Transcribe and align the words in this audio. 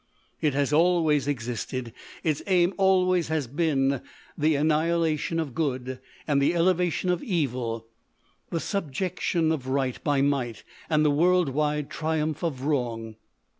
"It 0.41 0.55
has 0.55 0.73
always 0.73 1.27
existed, 1.27 1.93
its 2.23 2.41
aim 2.47 2.73
always 2.77 3.27
has 3.27 3.45
been 3.45 4.01
the 4.35 4.55
annihilation 4.55 5.39
of 5.39 5.53
good 5.53 5.99
and 6.27 6.41
the 6.41 6.55
elevation 6.55 7.11
of 7.11 7.21
evil; 7.21 7.85
the 8.49 8.59
subjection 8.59 9.51
of 9.51 9.67
right 9.67 10.03
by 10.03 10.23
might, 10.23 10.63
and 10.89 11.05
the 11.05 11.11
worldwide 11.11 11.91
triumph 11.91 12.41
of 12.41 12.61
wrong. 12.63 13.15